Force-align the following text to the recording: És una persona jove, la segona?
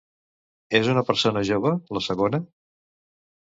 És 0.79 0.89
una 0.93 1.03
persona 1.11 1.45
jove, 1.51 1.75
la 1.99 2.05
segona? 2.09 2.43